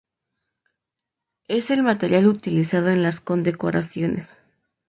[1.47, 4.31] Es el material utilizado en las condecoraciones.